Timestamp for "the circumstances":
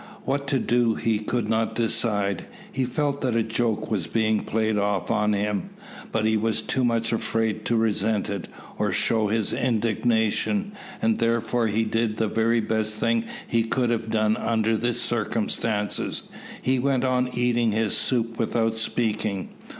14.75-16.23